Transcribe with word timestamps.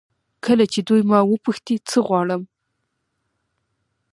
کله 0.45 0.65
چې 0.73 0.79
دوی 0.87 1.01
ما 1.09 1.19
وپوښتي 1.31 1.75
څه 1.89 1.97
غواړم. 2.07 2.41